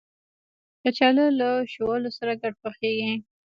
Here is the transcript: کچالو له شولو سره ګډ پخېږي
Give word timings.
کچالو 0.81 1.25
له 1.39 1.49
شولو 1.73 2.09
سره 2.17 2.31
ګډ 2.41 2.53
پخېږي 2.63 3.13